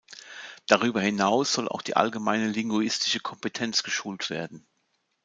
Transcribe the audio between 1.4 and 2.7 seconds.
soll auch die allgemeine